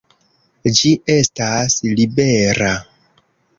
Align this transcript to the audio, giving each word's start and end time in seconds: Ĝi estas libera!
Ĝi 0.79 0.93
estas 1.17 1.77
libera! 2.01 2.75